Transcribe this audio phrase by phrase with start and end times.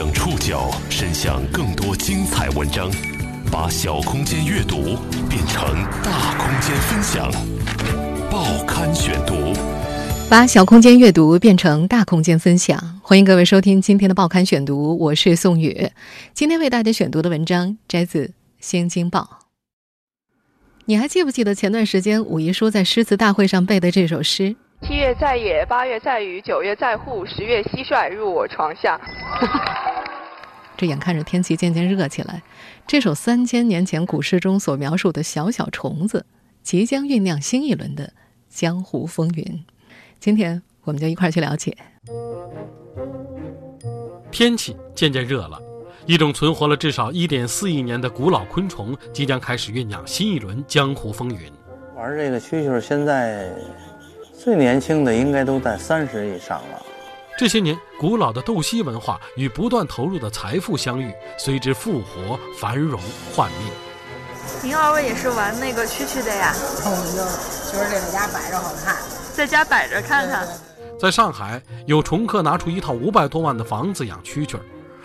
[0.00, 2.90] 将触角伸向更多精彩文章，
[3.52, 4.96] 把小空间阅读
[5.28, 5.62] 变成
[6.02, 7.30] 大空间分享。
[8.30, 9.52] 报刊选读，
[10.30, 12.98] 把小空间阅读变成大空间分享。
[13.02, 15.90] 欢迎各位收听今天的报刊选读，我是宋宇。
[16.32, 18.24] 今天为大家选读的文章摘自
[18.58, 19.42] 《新京报》。
[20.86, 24.56] 你还记不记得前段时间武一叔在诗词大会上背的这首诗？
[24.82, 29.00] 七月在野，八月在雨，九月在户，十月蟋蟀入我床下。
[30.76, 32.42] 这眼看着天气渐渐热起来，
[32.86, 36.24] 这首三千年前古诗中所描述的小小虫子，
[36.62, 38.12] 即将酝酿新一轮的
[38.48, 39.64] 江湖风云。
[40.18, 41.76] 今天我们就一块去了解。
[44.30, 45.60] 天气渐渐热了，
[46.06, 51.52] 一种存活了至少一点四亿年的古老昆虫，即将开始酝酿新一轮江湖风云。
[51.94, 53.50] 玩这个蛐蛐，现在。
[54.42, 56.82] 最年轻的应该都在三十以上了。
[57.36, 62.98] 这些年，古老的斗西文化与不断投入的财富相遇，随之复活、繁荣、
[63.34, 63.70] 幻灭。
[64.62, 66.54] 您二位也是玩那个蛐蛐的呀？
[66.56, 67.22] 我们就
[67.70, 68.96] 就是这在家摆着好看，
[69.34, 70.48] 在家摆着看看。
[70.98, 74.62] 在上海，有虫客拿出一套五百多万的房子养蛐蛐儿，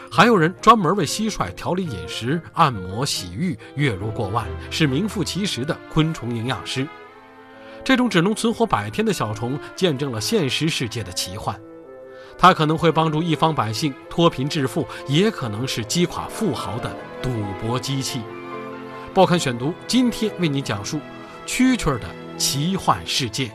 [0.09, 6.87] 还有人专门为蟋蟀调理饮食、按摩、洗浴，月入过万，是名副其实的昆虫营养师。
[7.85, 11.55] 这种只能存活百天的小虫，见证了现实世界的奇幻。
[12.35, 16.91] 它可能会帮助一方百姓脱贫致富，也可能是击垮富豪的
[17.21, 17.29] 赌
[17.61, 18.21] 博机器。
[19.13, 20.99] 报刊选读今天为你讲述
[21.45, 23.51] 蛐蛐的奇幻世界。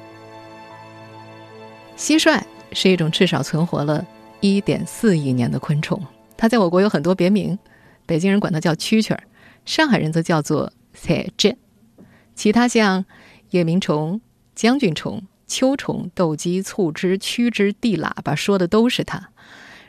[1.98, 2.40] 蟋蟀
[2.72, 4.06] 是一种至少存活了
[4.38, 6.00] 一点四亿年的昆虫，
[6.36, 7.58] 它在我国有很多别名，
[8.06, 9.18] 北京人管它叫蛐蛐，
[9.64, 11.56] 上海人则叫做彩蜇。
[12.36, 13.04] 其他像。
[13.50, 14.20] 夜鸣虫、
[14.54, 19.30] 将军虫、秋虫、斗鸡、促织、曲枝、地喇叭，说的都是它。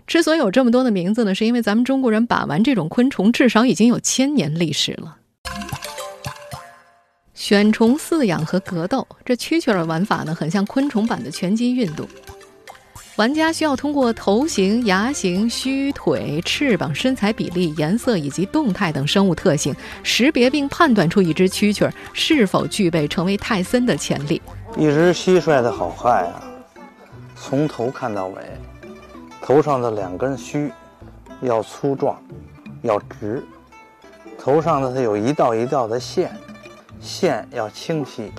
[0.08, 5.18] 之所以有这么多的名字呢，是因为咱们中国人把玩这种昆虫至少已经有千年历史了。
[7.34, 12.08] 选虫饲养和格斗，这蛐蛐的玩法呢，很像昆虫版的拳击运动。
[13.18, 24.42] 玩家需要通过头型、牙形、须腿、翅膀、身材比例、颜色以及动态等生物特性，识别并判断出一只蛐蛐是否具备成为泰森的潜力。
[24.78, 26.42] 一只蟋蟀的好坏啊，
[27.36, 28.42] 从头看到尾，
[29.42, 30.72] 头上的两根须
[31.42, 32.18] 要粗壮，
[32.82, 33.44] 要直；
[34.40, 36.34] 头上的它有一道一道的线，
[37.02, 38.32] 线要清晰，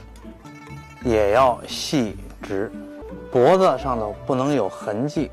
[1.04, 2.72] 也要细直。
[3.32, 5.30] 脖子上头不能有痕迹。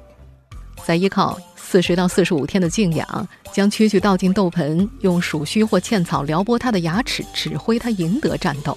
[0.86, 8.76] 再依靠四十到四十五天的静养，将蛐蛐倒进斗盆，用鼠须或茜草撩拨它的牙齿，指挥它赢得战斗。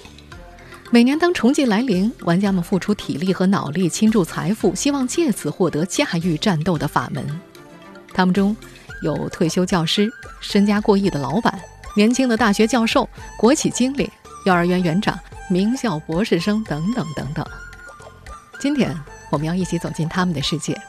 [0.91, 7.25] 每年当虫季来临，玩家们付出体力和脑力，倾注财富，希望借此获得驾驭战斗的法门。
[8.13, 8.55] 他们中
[9.01, 10.11] 有退休教师、
[10.41, 11.57] 身家过亿的老板、
[11.95, 13.07] 年轻的大学教授、
[13.37, 14.11] 国企经理、
[14.45, 15.17] 幼儿园园长、
[15.49, 17.43] 名校博士生等等等等。
[18.59, 18.93] 今天。
[19.33, 20.79] 我们要一起走进他们的世界，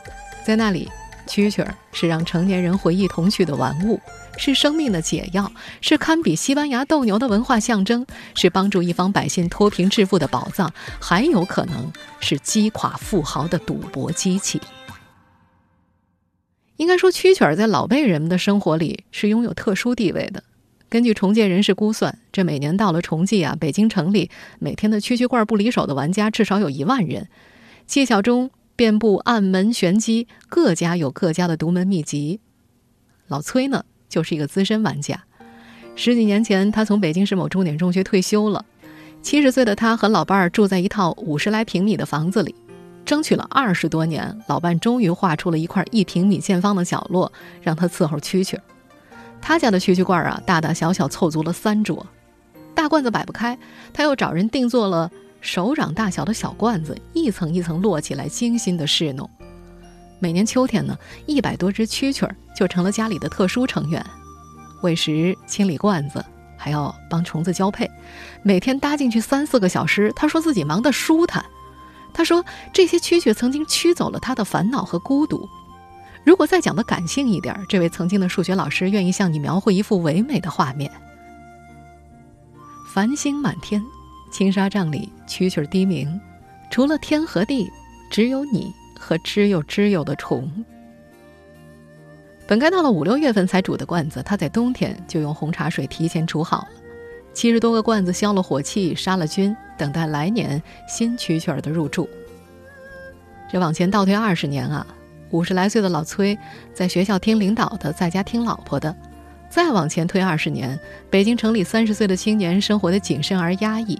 [0.44, 0.86] 在那里，
[1.26, 3.98] 蛐蛐儿是让成年人回忆童趣的玩物，
[4.36, 5.50] 是生命的解药，
[5.80, 8.04] 是堪比西班牙斗牛的文化象征，
[8.34, 11.90] 是帮助一方百姓脱贫致富的宝藏，还有可能
[12.20, 14.60] 是击垮富豪的赌博机器。
[16.76, 20.44] 应该说，蛐蛐儿在老辈人们的生活里是拥有特殊地位的。
[20.90, 27.26] 根据重建人士估算，这每年到了重季啊，北京城里每天的蛐蛐罐不离手的玩家至少有一万人。
[27.86, 32.40] 技巧中遍布暗门玄机，各家有各家的独门秘籍。
[33.28, 35.24] 老崔呢，就是一个资深玩家。
[35.94, 38.64] 十几年前，他从北京市某重点中学退休了。
[39.22, 42.54] 七十岁的他和老伴儿住在一套五十来平米的房子里，
[43.04, 47.30] 争取了二十多年，老伴终于画出了一块一平米见方的角落，
[47.62, 48.58] 让他伺候蛐蛐。
[49.40, 52.06] 他家的蛐蛐罐啊，大大小小凑足了三桌，
[52.74, 53.58] 大罐子摆不开，
[53.92, 55.10] 他又找人定做了。
[55.44, 59.28] 手掌大小的小罐子，一层一层摞起来，精心的侍弄。
[60.18, 60.96] 每年秋天呢，
[61.26, 64.04] 一百多只蛐蛐儿就成了家里的特殊成员，
[64.82, 66.24] 喂食、清理罐子，
[66.56, 67.88] 还要帮虫子交配。
[68.42, 71.44] 每天搭进去三四个小时，他说自己忙得舒坦。
[72.14, 72.42] 他说
[72.72, 75.46] 这些蛐蛐曾经驱走了他的烦恼和孤独。
[76.24, 80.90] 如果再讲的感性一点，这位曾经的数学老师愿意向你描绘一幅唯美的画面：
[82.94, 83.84] 繁星满天。
[84.34, 86.20] 青纱帐里，蛐蛐低鸣。
[86.68, 87.70] 除了天和地，
[88.10, 90.50] 只有你和知有知有的虫。
[92.44, 96.68] 本该到了五六月份才煮的罐子，他在冬天就用红茶水提前煮好了。
[97.32, 102.08] 七十多个罐子消了火气，杀了菌，等待来年新蛐蛐儿的入住。
[103.48, 104.84] 这往前倒退二十年啊，
[105.30, 106.36] 五十来岁的老崔，
[106.72, 108.92] 在学校听领导的，在家听老婆的。
[109.48, 110.76] 再往前推二十年，
[111.08, 113.96] 北京城里三十岁的青年生活的谨慎而压抑。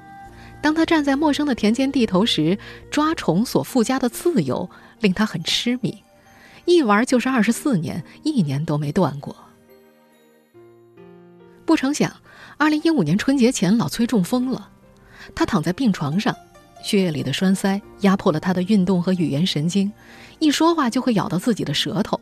[0.65, 2.59] 当他站在陌生的田间地头时，
[2.91, 4.71] 抓虫所附加的自由
[5.01, 6.03] 令他很痴迷，
[6.65, 9.37] 一玩就是二十四年，一年都没断过。
[11.67, 12.11] 不成想，
[12.57, 14.71] 二零一五年春节前，老崔中风了，
[15.35, 16.35] 他躺在病床上。
[16.83, 19.93] 血液里的栓塞压迫了他的运动和语言神经，
[20.39, 22.19] 一说话就会咬到自己的舌头。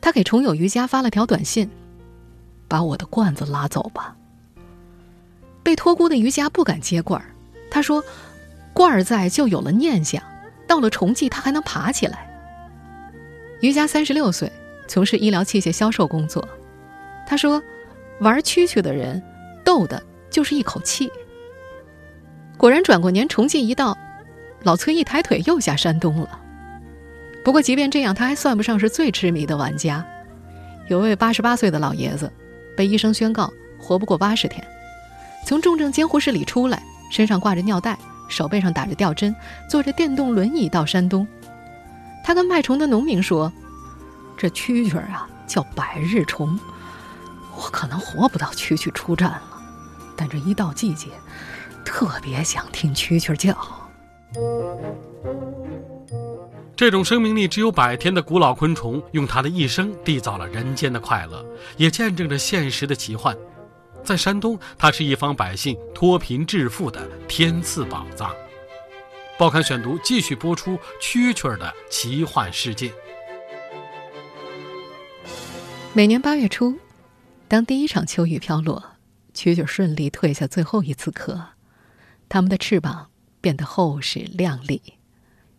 [0.00, 1.68] 他给虫友瑜伽发了条短信
[2.66, 4.16] ：“把我的罐子拉走吧。”
[5.62, 7.28] 被托孤的瑜伽不敢接罐儿，
[7.72, 8.04] 他说
[8.74, 10.22] ：“罐儿在就有了念想，
[10.66, 12.28] 到了重庆他还能爬起来。”
[13.62, 14.52] 于佳三十六岁，
[14.86, 16.46] 从事医疗器械销售工作。
[17.26, 17.62] 他说
[18.20, 19.22] ：“玩蛐蛐的人，
[19.64, 21.10] 斗的就是一口气。”
[22.58, 23.96] 果然，转过年重庆一到，
[24.64, 26.38] 老崔一抬腿又下山东了。
[27.42, 30.06] 不过，即便这样，他还算不上是最痴迷的玩家。
[30.88, 32.30] 有位八十八岁的老爷子，
[32.76, 34.62] 被医生宣告活不过八十天，
[35.46, 39.36] 从重症监护室里出来，身上挂着尿袋，手背上打着吊针，
[39.68, 41.28] 坐着电动轮椅到山东。
[42.24, 43.52] 他跟卖虫的农民说
[44.34, 46.58] ：“这蛐蛐啊，叫百日虫，
[47.54, 49.42] 我可能活不到蛐蛐出战了，
[50.16, 51.08] 但这一到季节。”
[51.84, 53.54] 特别想听蛐蛐叫。
[56.74, 61.44] 这种生命力只有百天的古老昆虫，用它的一生缔造了人间的快乐，
[61.76, 63.36] 也见证着现实的奇幻。
[64.04, 68.34] 在山东，它是一方百姓脱贫致富的天赐宝藏。
[69.38, 72.92] 报刊选读继续播出蛐蛐的奇幻世界。
[75.92, 76.78] 每年八月初，
[77.48, 78.82] 当第一场秋雨飘落，
[79.34, 81.48] 蛐蛐顺利退下最后一次壳。
[82.28, 83.10] 它们的翅膀
[83.40, 84.80] 变得厚实亮丽，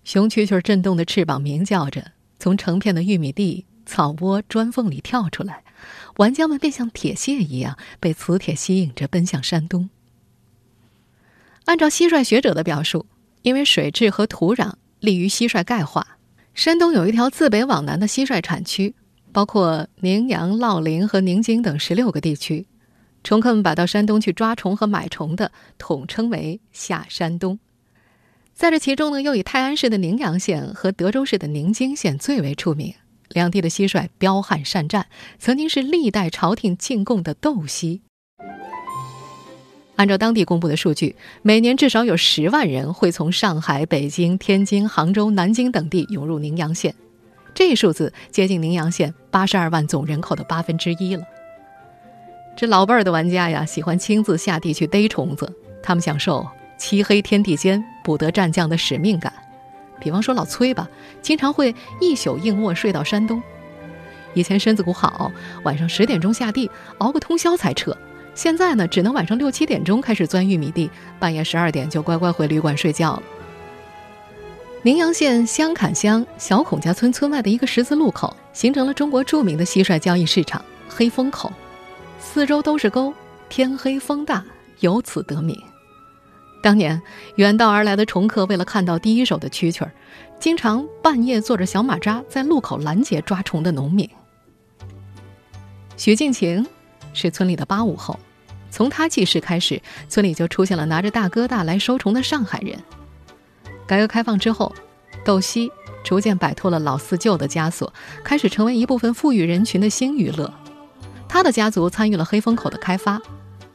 [0.03, 5.63] 雄蛐蛐震动的翅膀鸣叫着，从成片的玉米地、草窝、砖缝里跳出来。
[6.17, 9.89] 玩家们便像铁屑一样被磁铁吸引着奔向山东。
[11.65, 13.05] 按照蟋蟀学者的表述，
[13.41, 16.17] 因为水质和土壤利于蟋蟀钙化，
[16.53, 18.95] 山东有一条自北往南的蟋蟀产区，
[19.31, 22.67] 包括宁阳、乐陵和宁津等十六个地区。
[23.23, 27.57] 虫客们把到山东去抓虫和买虫的统称为下山东，
[28.53, 32.93] 在这其中呢，又以泰安市的宁阳县和德州市的宁津县最为出名。
[33.33, 35.07] 两地的蟋蟀彪悍善战，
[35.37, 37.99] 曾经是历代朝廷进贡的斗蟋。
[39.95, 46.95] 按照当地公布的数据，每年至少有十万人会从上海、北京、天津、杭州、南京等地涌入宁阳县，
[47.53, 51.23] 这一数字接近宁阳县八十二万总人口的八分之一了。
[52.55, 55.51] 这老辈儿的玩家呀，喜欢亲自下地去逮虫子。
[55.83, 56.47] 他们享受
[56.77, 59.31] 漆黑天地间不得战将的使命感。
[59.99, 60.89] 比方说老崔吧，
[61.21, 63.41] 经常会一宿硬卧睡到山东。
[64.33, 65.31] 以前身子骨好，
[65.63, 67.95] 晚上十点钟下地熬个通宵才撤。
[68.35, 73.23] 现在呢，只能晚上六七点钟开始钻玉米地，半夜十二点就乖乖回旅馆睡觉了。
[74.81, 81.53] 宁阳县香坎乡小孔家村村外的一个十字路口，形成了中国著名的蟋蟀交易市场——黑风口。
[82.19, 83.13] 四周都是沟，
[83.49, 84.43] 天黑风大，
[84.79, 85.57] 由此得名。
[86.63, 87.01] 当年
[87.35, 89.91] 远道而来的虫客为了看到第一手的蛐蛐儿，
[90.39, 94.09] 经常半夜坐着小马扎在路口拦截抓虫的农民。
[95.97, 96.65] 许敬晴
[97.13, 98.17] 是村里的八五后，
[98.71, 102.79] 从他记事开始，村里就出现了拿着大哥大来收虫的上海人。
[103.85, 104.73] 改革开放之后，
[105.25, 105.69] 斗蟋
[106.01, 110.51] 逐渐摆脱了老四旧的枷锁，开始成为一部分富裕人群的新娱乐。
[111.27, 113.21] 他的家族参与了黑风口的开发，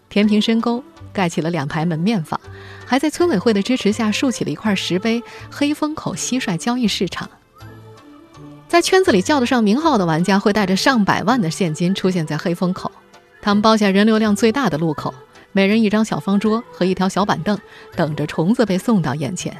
[0.08, 0.82] 填平深沟，
[1.18, 2.40] 盖起了两排门面房，
[2.86, 5.20] 还在村委会的支持下竖起了一块石碑
[5.50, 7.28] “黑风口蟋蟀交易市场”。
[8.68, 12.92] 在圈子里叫得上名号的玩家会带着上百万的现金出现在黑风口，
[13.42, 15.12] 他们包下人流量最大的路口，
[15.50, 17.58] 每人一张小方桌和一条小板凳，
[17.96, 19.56] 等着虫子被送到眼前。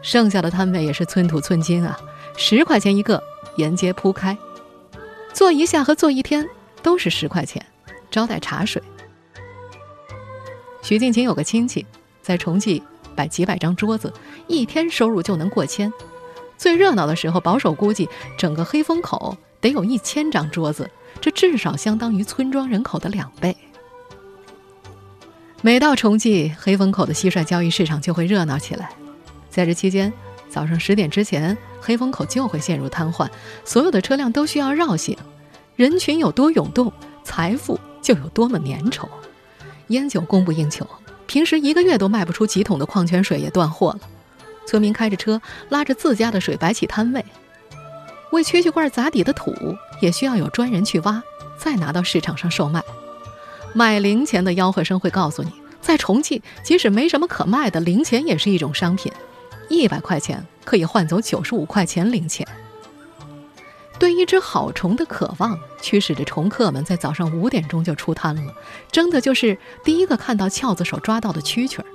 [0.00, 1.94] 剩下的摊位也是寸土寸金啊，
[2.38, 3.22] 十块钱一个，
[3.56, 4.34] 沿街铺开，
[5.34, 6.48] 坐一下和坐一天。
[6.82, 7.62] 都是十块钱，
[8.10, 8.82] 招待茶水。
[10.82, 11.84] 徐静琴有个亲戚
[12.22, 12.82] 在重庆
[13.14, 14.12] 摆几百张桌子，
[14.46, 15.92] 一天收入就能过千。
[16.56, 23.56] 最热闹的时候，保守估计整个黑风口得有一千张桌子，这至少相当于村庄人口的两倍。
[25.62, 28.90] 每到重季，黑风口的蟋蟀交易市场就会热闹起来。
[29.50, 30.12] 在这期间，
[30.48, 33.28] 早上十点之前，黑风口就会陷入瘫痪，
[33.64, 35.16] 所有的车辆都需要绕行。
[35.76, 36.92] 人群有多涌动，
[37.24, 39.08] 财富就有多么粘稠。
[39.90, 40.86] 烟酒供不应求，
[41.26, 44.00] 平时一个月都卖不出几桶的矿泉水也断货了。
[44.66, 47.24] 村民开着车，拉着自家的水摆起摊位。
[48.30, 49.52] 为蛐蛐罐砸底的土
[50.00, 51.22] 也需要有专人去挖，
[51.58, 52.82] 再拿到市场上售卖。
[53.72, 59.12] 卖零钱的吆喝声会告诉你，在重庆，即使没什么可卖的，零钱也是一种商品。
[59.68, 62.46] 一百块钱可以换走九十五块钱零钱。
[64.00, 68.54] 对一只好虫的渴望，驱使着虫客们在早上五点钟就出摊了，
[68.90, 71.86] 争的就是第一个看到翘子手抓到的蛐蛐儿。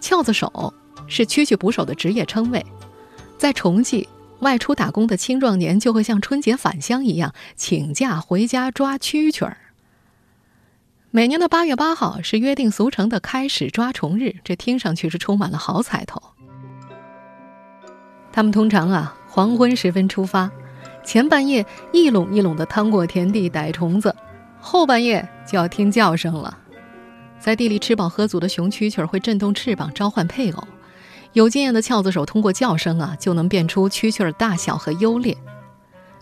[0.00, 0.72] 翘子手
[1.08, 2.64] 是蛐蛐捕手的职业称谓，
[3.36, 4.08] 在虫季
[4.38, 9.56] 外出打工的青壮年就会像春节返乡一样请假回家抓蛐蛐儿。
[11.10, 16.22] 每年的八月八号是约定俗成的开始抓虫日，这听上去是充满了好彩头。
[18.32, 20.48] 他们通常啊黄昏时分出发。
[21.10, 24.14] 前半夜一垄一垄地趟过田地逮虫子，
[24.60, 26.56] 后半夜就要听叫声了。
[27.40, 30.68] 在地里吃饱喝足的雄蛐蛐会震动翅膀召唤配偶，
[31.32, 35.36] 有经验的翘子手通过叫声啊就能辨出蛐蛐儿大小和优劣。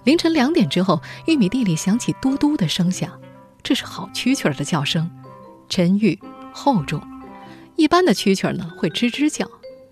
[0.04, 3.10] 凌晨两点之后，玉米地里响起嘟嘟的声响，
[3.62, 5.10] 这是好蛐蛐的叫声，
[5.68, 6.18] 沉郁
[6.50, 6.98] 厚重。
[7.76, 9.46] 一般的蛐蛐呢会吱吱叫，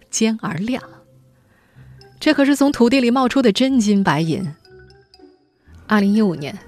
[0.08, 0.82] 尖而亮。
[2.18, 4.54] 这可是从土地里冒出的真金白银。
[5.86, 6.58] 二零一五年，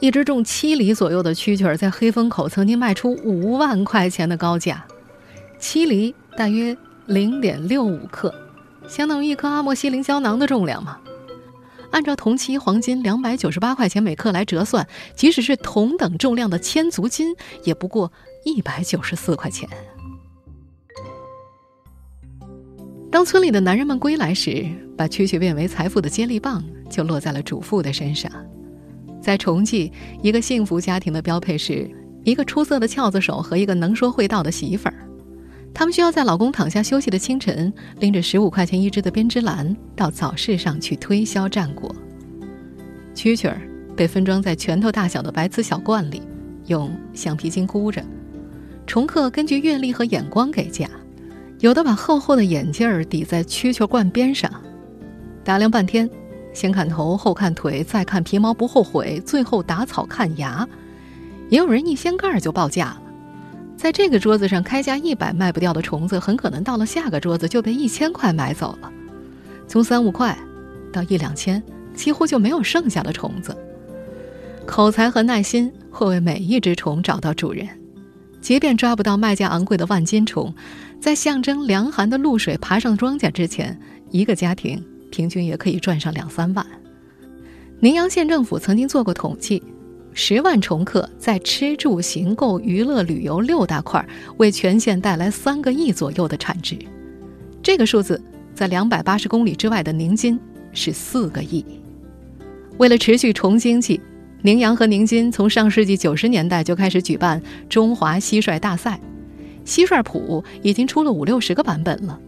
[0.00, 4.84] 一只重七厘左右的蛐蛐儿在黑风口曾经卖出五万块钱的高价。
[5.58, 8.32] 七厘大约零点六五克，
[8.88, 10.98] 相当于一颗阿莫西林胶囊的重量嘛。
[11.90, 14.86] 按照同期黄金两百九十八块钱每克来折算，
[15.16, 17.34] 即使是同等重量的千足金，
[17.64, 18.12] 也不过
[18.44, 19.68] 一百九十四块钱。
[23.10, 24.64] 当村里的男人们归来时，
[24.96, 28.30] 把蛐蛐变为财富的接力棒就落在了主妇的身上。
[29.20, 29.90] 在重庆，
[30.22, 31.88] 一个幸福家庭的标配是
[32.24, 34.94] 一个出色的翘子手和一个能说会道的媳妇儿。
[35.72, 41.94] 他们需要在老公躺下休息的清晨，拎着十五块钱一只的编织篮到早市上去推销战果。
[43.14, 43.60] 蛐蛐儿
[43.94, 46.22] 被分装在拳头大小的白瓷小罐里，
[46.66, 48.02] 用橡皮筋箍着。
[48.86, 50.90] 虫客根据阅历和眼光给价，
[51.60, 54.50] 有的把厚厚的眼镜儿抵在蛐蛐罐边上，
[55.44, 56.10] 打量半天。
[56.52, 60.68] 先看头，后看腿，再看皮毛不后悔，最后打草看芽。
[61.48, 63.02] 也有人一掀盖就报价了，
[63.76, 68.92] 在这个桌子上开价一百卖不掉的虫子，很可能到了下个桌子就被一千块买走了。
[69.66, 70.36] 从三五块
[70.92, 71.62] 到一两千，
[71.94, 73.56] 几乎就没有剩下的虫子。
[74.66, 77.68] 口才和耐心会为每一只虫找到主人，
[78.40, 80.54] 即便抓不到卖价昂贵的万金虫，
[81.00, 83.80] 在象征凉寒的露水爬上庄稼之前，
[84.10, 84.84] 一个家庭。
[85.10, 86.64] 平均也可以赚上两三万。
[87.80, 89.62] 宁阳县政府曾经做过统计，
[90.12, 96.76] 十万重客在吃住行购娱乐旅游六大块，为全县带来三个亿左右的产值。
[97.62, 98.20] 这个数字
[98.54, 100.38] 在两百八十公里之外的宁津
[100.72, 101.64] 是四个亿。
[102.78, 104.00] 为了持续重经济，
[104.42, 109.00] 宁阳和宁津从上世纪九十年代就开始举办中华蟋蟀大赛，
[109.64, 112.18] 蟋蟀谱已经出了五六十个版本了。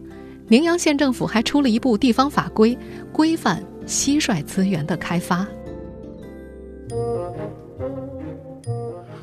[0.53, 2.77] 宁阳县政府还出了一部地方法规，
[3.11, 5.47] 规范蟋蟀资源的开发。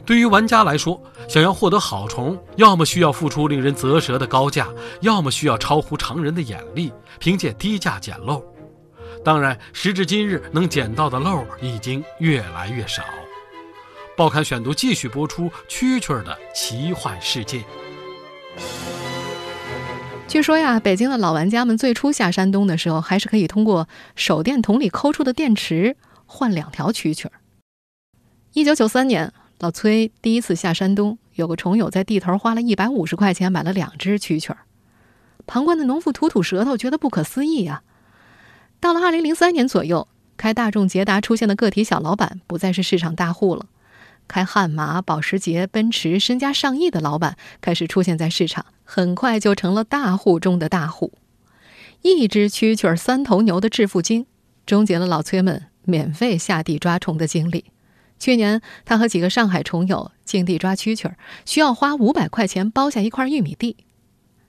[0.04, 4.66] 对于玩家来说，想要获得好虫，要么需要付出令人啧舌的高价，
[5.02, 8.44] 要么需要超乎常人的眼力，凭借低价捡漏。
[9.24, 13.04] 当然，时至今日，能捡到的漏已经越来越少。
[14.16, 17.62] 报刊选读继续播出蛐蛐的奇幻世界。
[20.30, 27.32] 据说呀，北京的老玩家们最初下山东的时候，还是可以通过手电筒里抠出的电池换两条蛐蛐儿。
[28.52, 34.58] 一九九三年，老崔第一次下山东，有个虫友在地头花了一百五十块钱买了两只蛐蛐儿。
[35.48, 37.82] 旁观的农妇吐吐舌头，觉得不可思议呀。
[38.78, 40.06] 到了二零零三年左右，
[40.36, 43.66] 开大众捷达出现的个体小老板不再是市场大户了，
[44.30, 48.66] 开悍马、保时捷、奔驰，身家上亿的老板开始出现在市场。
[48.84, 51.12] 很快就成了大户中的大户，
[52.02, 54.26] 一只蛐蛐儿三头牛的致富经，
[54.64, 57.64] 终结了老崔们免费下地抓虫的经历。
[58.20, 63.78] 去年，他和几个上海虫友进地抓蛐蛐儿，需要花五百块钱包下一块玉米地。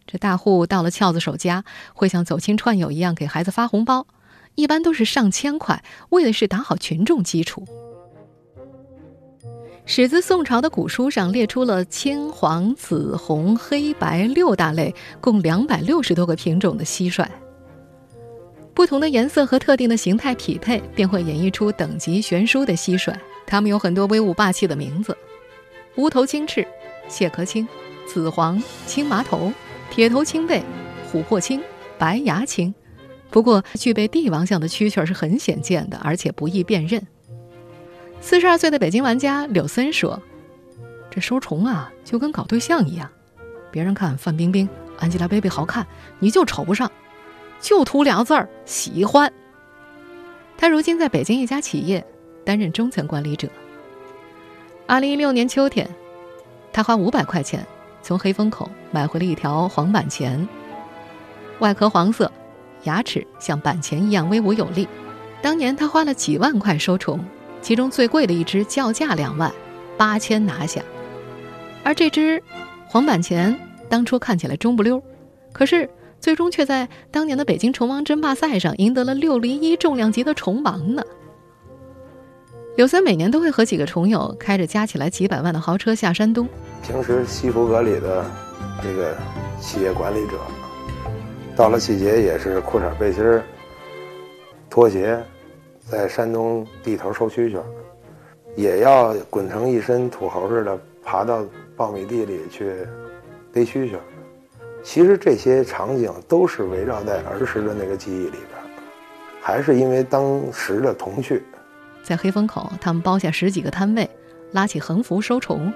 [0.05, 1.63] 这大户到了翘子手家，
[1.95, 4.05] 会像走亲串友一样给孩子发红包，
[4.53, 7.67] 一般都是上千块，为的是打好群众基础。
[9.85, 17.27] 始自宋朝的古书上列出了青、黄、紫、红、黑白六大类，共两百六十多个品种的蟋蟀。
[18.73, 23.13] 不同的颜色和特定的形态匹配，便会演绎出等级悬殊的蟋蟀。
[23.45, 25.17] 它们有很多威武霸气的名字：
[25.95, 26.65] 无头青翅、
[27.09, 27.67] 蟹壳青、
[28.07, 29.51] 紫黄青麻头、
[29.89, 30.63] 铁头青背、
[31.11, 31.61] 琥珀青、
[31.97, 32.73] 白牙青、
[33.29, 37.05] 不过，具备帝王相的蛐蛐是很显见的，而且不易辨认。
[38.21, 40.21] 四十二岁的北京玩家柳森说
[41.09, 43.09] ：“这收虫啊，就跟搞对象一样，
[43.71, 45.85] 别人看范冰冰、Angelababy 好看，
[46.19, 46.89] 你就瞅不上，
[47.59, 49.33] 就图两个字儿喜欢。”
[50.55, 52.05] 他如今在北京一家企业
[52.45, 53.49] 担任中层管理者。
[54.85, 55.89] 二零一六年秋天，
[56.71, 57.65] 他花五百块钱
[58.03, 60.47] 从黑风口买回了一条黄板钳，
[61.57, 62.31] 外壳黄色，
[62.83, 64.87] 牙齿像板钳一样威武有力。
[65.41, 67.19] 当年他花了几万块收虫。
[67.61, 69.51] 其中最贵的一只叫价两万，
[69.97, 70.81] 八千拿下。
[71.83, 72.41] 而这只
[72.87, 75.01] 黄板钱当初看起来中不溜，
[75.53, 75.89] 可是
[76.19, 81.03] 最终却在当年的北京虫王争霸赛上赢得了六零一重量级的虫王呢。
[82.77, 86.47] 柳森每年都会和几个虫友开着加起来几百万的豪车下山东。
[86.81, 88.25] 平时西服革履的
[88.81, 89.15] 这个
[89.59, 90.39] 企业管理者，
[91.55, 93.43] 到了季节也是裤衩背心儿、
[94.69, 95.21] 拖鞋。
[95.91, 97.59] 在山东地头收蛐蛐，
[98.55, 101.45] 也要滚成一身土猴似的爬到
[101.75, 102.71] 苞米地里去
[103.51, 103.97] 逮蛐蛐。
[104.81, 108.77] 其实这些场景都是围绕在儿时的那个记忆里边，
[109.41, 111.43] 还是因为当时的童趣。
[112.01, 114.09] 在黑风口，他们包下十几个摊位，
[114.53, 115.73] 拉起横幅收虫。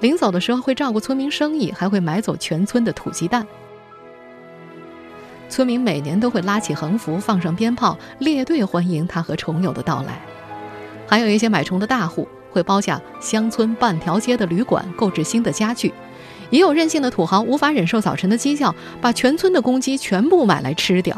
[0.00, 3.46] 临走的时候会照顾村民生意，还会买走全村的土鸡蛋。
[5.48, 10.20] 村民每年都会拉起横幅，放上鞭炮，列队欢迎他和虫友的到来。
[11.06, 15.92] 还有一些买虫的大户会包下乡村半条街的旅馆，购置新的家具。
[16.50, 21.16] 也有任性的土豪无法忍受早晨的鸡叫，把全村的公鸡全部买来吃掉。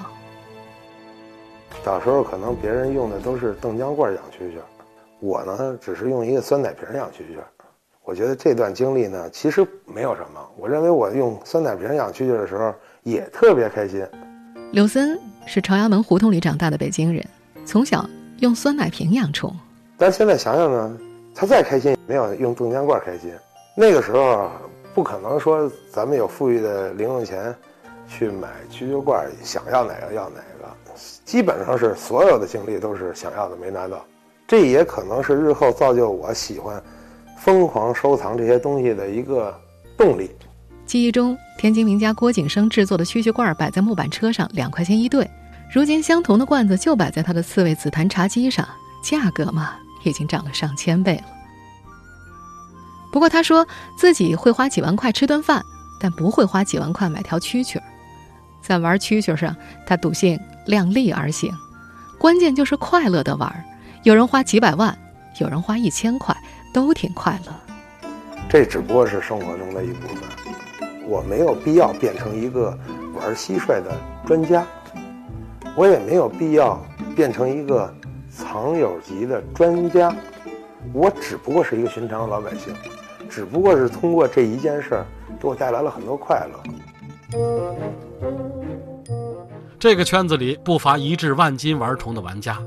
[1.84, 4.60] 小时候可能别人用的都是冻浆罐养蛐蛐，
[5.18, 7.40] 我呢只是用一个酸奶瓶养蛐蛐。
[8.04, 10.40] 我觉得这段经历呢其实没有什么。
[10.56, 12.72] 我认为我用酸奶瓶养蛐蛐的时候。
[13.02, 14.04] 也特别开心。
[14.72, 17.24] 柳森是朝阳门胡同里长大的北京人，
[17.64, 19.54] 从小用酸奶瓶养虫。
[19.96, 20.98] 但现在想想呢，
[21.34, 23.32] 他再开心也没有用冻浆罐开心。
[23.76, 24.50] 那个时候
[24.94, 27.54] 不可能说咱们有富裕的零用钱
[28.08, 30.44] 去买蛐蛐罐，想要哪个要哪个。
[31.24, 34.04] 基本上是所有的经历都是想要的没拿到。
[34.46, 36.82] 这也可能是日后造就我喜欢
[37.38, 39.54] 疯狂收藏这些东西的一个
[39.96, 40.30] 动力。
[40.90, 45.30] 记忆中，天津名家郭景生制作的蛐蛐罐摆在木板车上，两块钱一对。
[45.72, 48.68] 如今，相同的罐子就摆在他的刺猬紫檀茶几上，
[49.00, 51.22] 价格嘛，已经涨了上千倍了。
[53.12, 53.64] 不过，他说
[53.96, 55.64] 自己会花几万块吃顿饭，
[56.00, 57.84] 但不会花几万块买条蛐蛐儿。
[58.60, 59.54] 在玩蛐蛐上，
[59.86, 61.54] 他笃信量力而行，
[62.18, 63.64] 关键就是快乐的玩。
[64.02, 64.98] 有人花几百万，
[65.38, 66.36] 有人花一千块，
[66.74, 67.52] 都挺快乐。
[68.48, 70.18] 这只不过是生活中的一部分。
[71.06, 72.76] 我没有必要变成一个
[73.14, 73.90] 玩蟋蟀的
[74.26, 74.64] 专家，
[75.76, 76.80] 我也没有必要
[77.16, 77.92] 变成一个
[78.30, 80.14] 藏友级的专家，
[80.92, 82.74] 我只不过是一个寻常的老百姓，
[83.28, 85.06] 只不过是通过这一件事儿
[85.40, 86.60] 给我带来了很多快乐。
[89.78, 92.58] 这个圈子里不乏一掷万金玩虫的玩家。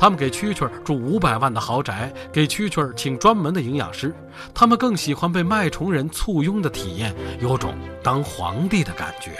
[0.00, 4.14] 他们给蛐蛐住五百万的豪宅，给蛐蛐请专门的营养师。
[4.54, 9.32] 他们更喜欢被卖虫人簇拥的体验，有种当皇帝的感觉。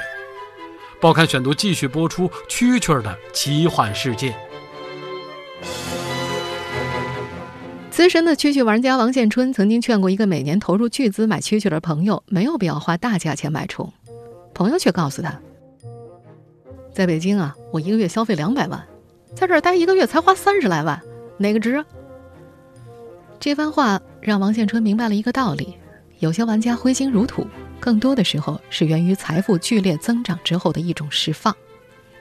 [1.01, 4.37] 报刊选读继续播出蛐蛐的奇幻世界。
[7.90, 13.90] 资深的蛐蛐玩家王建春曾经劝过一个每年投入巨资买蛐蛐的朋友，没有必要花大价钱买虫。
[14.53, 15.40] 朋友却告诉他，
[16.92, 18.87] 在北京啊，我一个月消费两百万。
[19.35, 21.01] 在这儿待一个月才花三十来万，
[21.38, 21.85] 哪个值？
[23.38, 25.77] 这番话让王建春明白了一个道理：
[26.19, 27.47] 有些玩家挥金如土，
[27.79, 31.55] 更多的时候是源于财富剧烈增长之后的一种释放。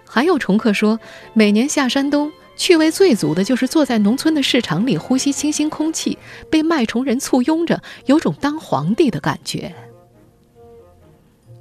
[0.06, 1.00] 还有重客说，
[1.34, 6.18] 每年下山东，趣味最足的就是坐在农村的市场里，呼吸清新空气，
[6.50, 9.76] 被卖虫人簇拥着，有种当皇帝的感觉。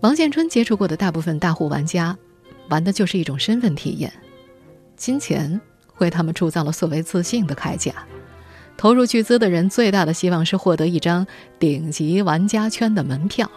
[0.00, 2.16] 王建春接触过的大部分大户玩家，
[2.68, 4.12] 玩的就是一种身份体验。
[4.98, 5.58] 金钱
[5.96, 7.92] 为他们铸造了所谓自信的铠甲。
[8.76, 11.26] 投入巨资的人最大的希望是获得一张
[11.58, 13.50] 顶级玩家圈的门票。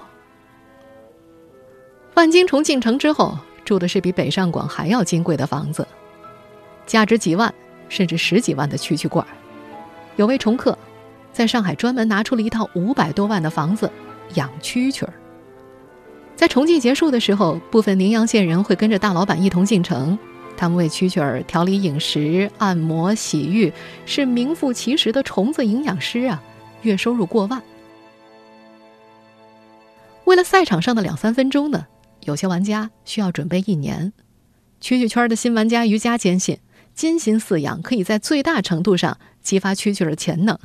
[2.14, 5.88] 万金虫进城之后，住的是比北上广还要金贵的房子，
[6.88, 7.54] 价值几万
[7.88, 9.26] 甚至十几万的蛐蛐罐。
[10.16, 10.78] 有位虫客
[11.32, 13.90] 在上海专门拿出了一套五百多万的房子
[14.34, 15.14] 养蛐蛐儿。
[16.36, 20.18] 在重季结束的时候，部分宁阳县人会跟着大老板一同进城。
[20.62, 23.74] 他们为蛐蛐儿调理饮食、按摩、洗浴，
[24.06, 26.40] 是名副其实的虫子营养师啊！
[26.84, 27.60] 月收入过万。
[30.26, 31.88] 为了赛场上的两三分钟呢，
[32.26, 34.14] 有些玩家需要准备一年。
[34.80, 36.60] 蛐蛐圈的新玩家于佳坚信，
[36.94, 40.56] 精心饲养可以在最大程度上激发蛐蛐的潜能。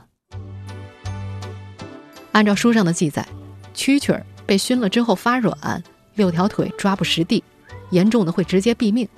[2.33, 3.27] 按照书上的记载，
[3.75, 5.83] 蛐蛐被熏了之后发软，
[6.17, 7.43] 六条腿抓不实地，
[7.89, 9.09] 严重的会直接毙命。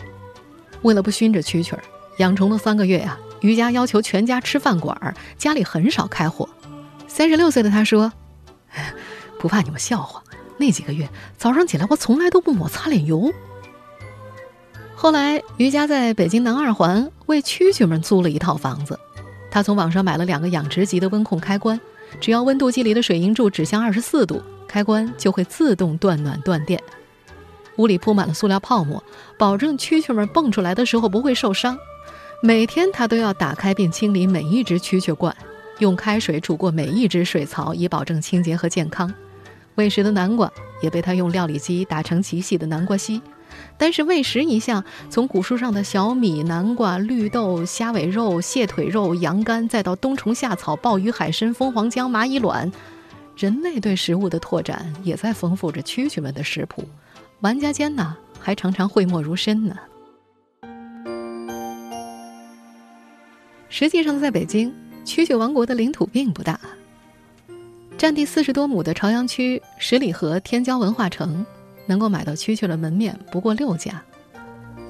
[0.82, 1.82] 为了不熏着蛐蛐儿
[2.18, 6.48] 养虫的三个月呀，于家要求全家吃饭馆儿，家里很少开火。
[7.06, 8.12] 三十六岁的他说
[9.38, 10.22] ：“不怕你们笑话，
[10.56, 13.32] 那几个月早上起来我从来都不抹擦脸油。”
[14.94, 18.98] 后来，于家在北京南二环为蛐蛐们租了一套房子，
[19.50, 21.80] 他从网上买了两个养殖级的温控开关。
[22.20, 26.82] 只要温度计里的水银柱指向二十四度，开关就会自动断暖断电。
[27.78, 29.02] 屋里铺满了塑料泡沫，
[29.38, 31.78] 保证蛐蛐们蹦出来的时候不会受伤。
[32.40, 35.34] 每天他都要打开并清理每一只蛐蛐罐，
[35.78, 39.12] 用开水煮过每一只水槽，以保证清洁和健康。
[39.76, 43.22] 喂食的南瓜也被他用料理机打成极细的南瓜稀。
[43.76, 52.70] 但是喂食一项，从古书上的小米、南瓜、绿豆、虾尾肉、蟹腿肉、羊肝，再到冬虫夏草、鲍鱼、海参、蜂皇浆、蚂蚁卵，
[53.36, 56.84] 人类对食物的拓展也在丰富着蛐蛐们的食谱。
[57.40, 59.76] 玩家间呢，还常常讳莫如深呢。
[63.68, 64.74] 实际上，在北京，
[65.04, 66.58] 蛐蛐王国的领土并不大，
[67.96, 71.44] 占地四十多亩的朝阳区十里河天骄文化城。
[71.86, 74.02] 能够买到蛐蛐的门面不过六家，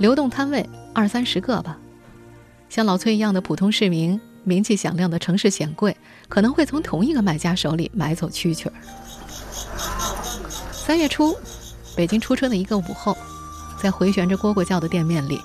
[0.01, 1.79] 流动摊位二三十个吧。
[2.69, 5.97] 像老崔一样的普通市民，名气响亮的城市显贵，
[6.29, 8.73] 可能会从同一个买家手里买走蛐蛐儿。
[10.73, 11.37] 三月初，
[11.99, 13.19] 北京初春的一个午后，
[13.77, 15.43] 在回旋着蝈蝈叫的店面里，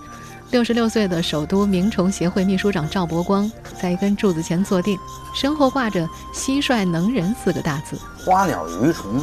[0.51, 4.95] 六十六岁的首都鸣虫协会秘书长赵伯光在一根柱子前坐定，
[5.33, 7.97] 身后挂着“蟋蟀能人”四个大字。
[8.23, 9.19] 花鸟鱼虫，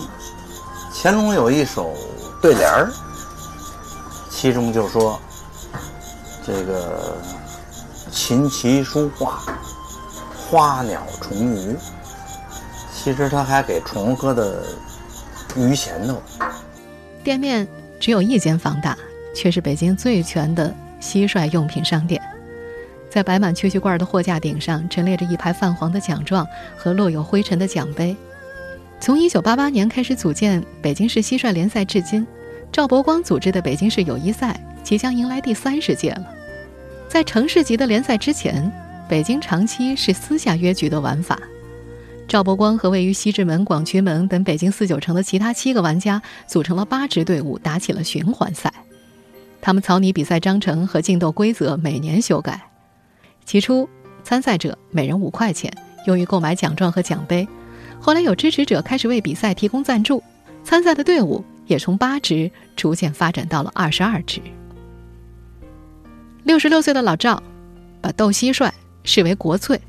[0.93, 1.95] 乾隆有一首。
[2.43, 2.91] 对联儿，
[4.29, 5.17] 其中就说
[6.45, 7.17] ：“这个
[8.11, 9.41] 琴棋书画，
[10.35, 11.77] 花鸟虫鱼。”
[12.93, 14.65] 其实他还给虫喝的
[15.55, 16.21] 鱼咸头。
[17.23, 17.67] 店面
[17.99, 18.97] 只有一间房大，
[19.35, 22.21] 却是北京最全的蟋蟀用品商店。
[23.09, 28.17] 在摆满蛐蛐罐的货架顶上，陈列着一排泛黄的奖状和落有灰尘的奖杯。
[29.01, 32.27] 从一九八八年开始组建北京市蟋蟀联赛至今，
[32.71, 36.27] 赵伯光组织的北京市友谊赛即将迎来第三十届了。
[37.09, 38.71] 在城市级的联赛之前，
[39.09, 41.37] 北京长期是私下约局的玩法。
[42.31, 48.73] 赵伯光和位于西直门、广渠门等北京四九城的其他七个玩家组成了八支队伍，打起了循环赛。
[49.61, 52.71] 他们草拟比赛章程和竞斗规则，每年修改。
[53.45, 53.89] 起初，
[54.23, 57.49] 参赛者每人五块钱，用于购买奖状和奖杯。
[57.99, 60.23] 后来有支持者开始为比赛提供赞助，
[60.63, 64.41] 参赛的队伍也从八支逐渐发展到了二十二支。
[66.45, 67.43] 六十六岁的老赵，
[68.01, 68.71] 把斗蟋蟀
[69.03, 69.81] 视为国粹，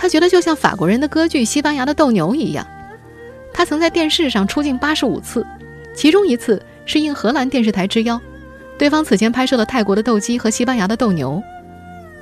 [0.00, 2.66] 他觉得就像法国人的歌剧《西班牙的斗牛》一样。
[3.52, 5.46] 他曾在电视上出镜八十五次，
[5.94, 8.18] 其中一次是应荷兰电视台之邀，
[8.78, 11.42] 对方此前拍摄了泰国的斗鸡和西班牙的斗牛。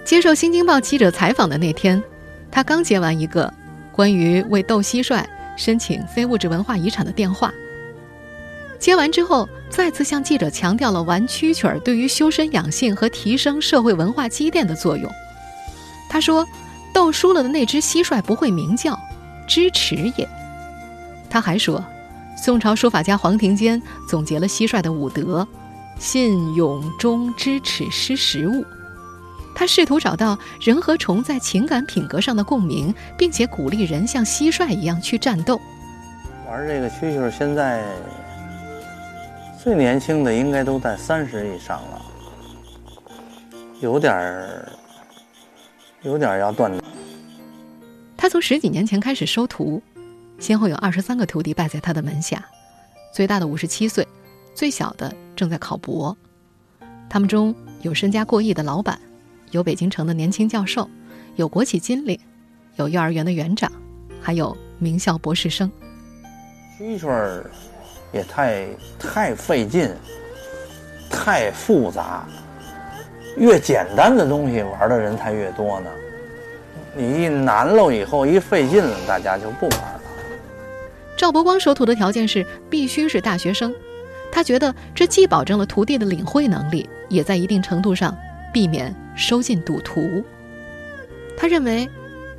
[0.05, 2.03] 接受《新京报》记者采访的那天，
[2.51, 3.55] 他刚接完一个
[3.93, 5.25] 关于为斗蟋蟀。
[5.57, 7.53] 申请非物质文化遗产的电话。
[8.79, 15.11] 接完之后，再次向记者强调了玩蛐蛐儿对于修身养性和提升社会文化积淀的作用。
[16.09, 16.47] 他说
[16.93, 18.99] ：“斗输了的那只蟋蟀不会鸣叫，
[19.47, 20.29] 知耻也。”
[21.31, 21.85] 他还说，
[22.37, 25.47] 宋朝书法家黄庭坚总结了蟋蟀的五德：
[25.99, 28.65] 信、勇、忠、知耻、识时务。
[29.55, 35.61] 他试图找到人和虫在情感品格上的共鸣，并且鼓励人像蟋蟀一样去战斗。
[36.49, 37.85] 玩这个蛐蛐，现在
[39.63, 42.01] 最年轻的应该都在三十以上了，
[43.81, 44.69] 有点儿，
[46.03, 46.83] 有点要断了。
[48.17, 49.83] 他从十几年前开始收徒，
[50.39, 52.45] 先后有二十三个徒弟拜在他的门下，
[53.13, 54.07] 最大的五十七岁，
[54.55, 56.17] 最小的正在考博。
[57.09, 58.99] 他们中有身家过亿的老板。
[59.51, 60.87] 有北京城的年轻教授，
[61.37, 62.21] 有国企经理，
[62.77, 63.73] 有幼儿园的园长，
[64.21, 65.73] 还有名校博士生。
[66.79, 67.51] 蛐蛐儿
[68.13, 68.67] 也太
[68.99, 69.91] 太费劲，
[71.09, 72.29] 太复杂。
[73.39, 75.91] 越简单的东西玩的人才越多呢。
[76.95, 80.01] 你一难了以后，一费劲了，大家就不玩了。
[81.17, 83.75] 赵伯光收徒的条件是必须是大学生，
[84.31, 88.17] 他觉得这既保证了徒弟的领会能力，也在一定程度上。
[88.51, 90.25] 避免收进赌徒。
[91.37, 91.87] 他认为，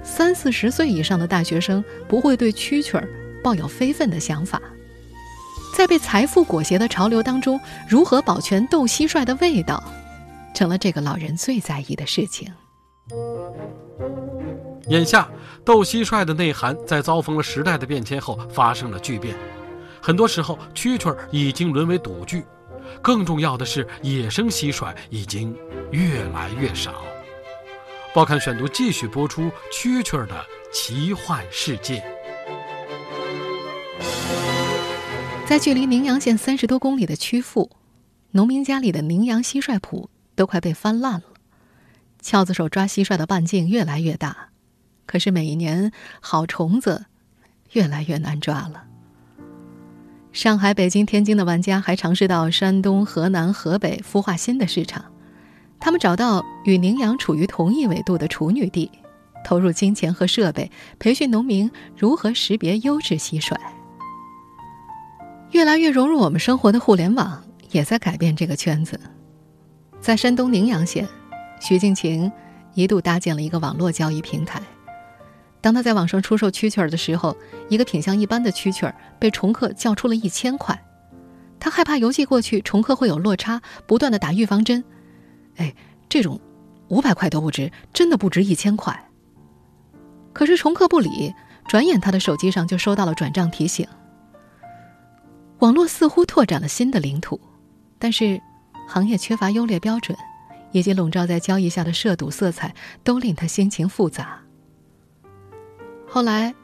[0.04, 3.08] 三四十岁以上的大学生不会对蛐蛐儿
[3.44, 4.60] 抱有非分的想法。
[5.78, 9.82] 在被财富裹挟的潮流当中，如何保全斗蟋蟀的味道，
[10.54, 12.52] 成了这个老人最在意的事情。
[14.88, 15.30] 眼下，
[15.64, 19.36] 斗蟋蟀的内涵在遭逢了时代的变迁后发生了巨变，
[20.02, 22.44] 很多时候蛐蛐儿已经沦为赌具，
[23.02, 25.56] 更重要的是，野生蟋蟀已经
[25.92, 27.04] 越来越少。
[28.16, 32.04] 报刊选读继续播出蛐蛐儿的奇幻世界。
[35.46, 37.70] 在距离宁阳县三十多公里的曲阜，
[38.32, 40.08] 农民家里的宁阳蟋蟀圃
[40.40, 41.24] 都快被翻烂了，
[42.22, 44.52] 撬子手抓蟋蟀的半径越来越大。
[45.06, 47.08] 可是每一年好虫子
[47.74, 48.86] 越来越难抓了。
[50.32, 55.04] 上海、北京、天津的玩家还尝试到山东、河南、河北孵化新的市场，
[55.78, 58.90] 他们找到与宁阳处于同一纬度的处女地，
[59.44, 63.58] 投入金钱和设备，培训农民如何识别优质蟋蟀。
[65.52, 68.98] 越来越融入我们生活的互联网也在改变这个圈子。
[70.02, 71.08] 在山东宁阳县，
[71.60, 72.32] 徐静晴
[72.74, 74.62] 一度搭建了一个网络交易平台。
[75.62, 77.36] 当他在网上出售蛐蛐儿的时候，
[77.68, 80.82] 一个品相一般的蛐蛐儿被重客叫出了一千块，
[81.60, 84.84] 他害怕邮寄过去重客会有落差，不断的打预防针。
[85.58, 85.76] 哎，
[86.08, 86.40] 这种
[86.88, 88.98] 五百块都不值，真的不值一千块。
[90.32, 91.36] 可是重客不理，
[91.68, 93.86] 转眼他的手机上就收到了转账提醒。
[95.60, 97.38] 网络似乎拓展了新的领土，
[98.00, 98.42] 但是
[98.90, 100.18] 行业缺乏优劣标准，
[100.72, 102.74] 以及笼罩在交易下的涉赌色彩，
[103.04, 104.40] 都令他心情复杂。
[106.08, 106.56] 后来，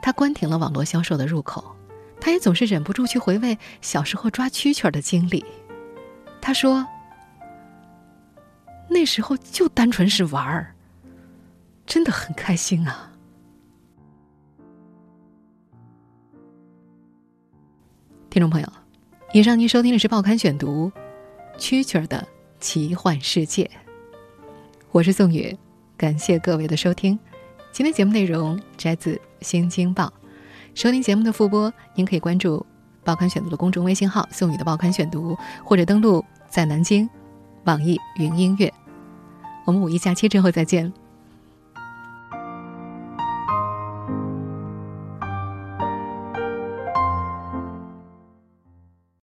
[0.00, 1.76] 他关停了网络销售的入口，
[2.18, 5.44] 他也总是忍不住去回味小时候抓蛐蛐的经历。
[6.40, 6.86] 他说
[8.88, 10.74] ：“那时候就单纯是玩儿，
[11.84, 13.12] 真的很开心啊。”
[18.30, 18.72] 听众朋友，
[19.32, 20.90] 以上您收听的是《报刊选读》，
[21.58, 22.26] 蛐蛐的
[22.60, 23.68] 奇幻世界。
[24.92, 25.56] 我是宋宇，
[25.96, 27.18] 感谢各位的收听。
[27.72, 30.04] 今天节目内容摘自《新京报》，
[30.74, 32.58] 收听节目的复播，您可以关注
[33.04, 37.08] 《报刊选读》的公众微信号“宋宇的报刊选读”，或者登录在南京
[37.64, 38.72] 网易云音乐。
[39.64, 40.92] 我们五一假期之后再见。